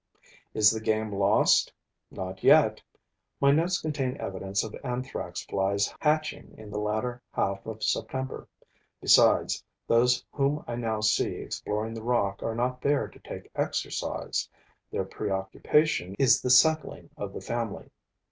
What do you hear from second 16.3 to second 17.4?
the settling of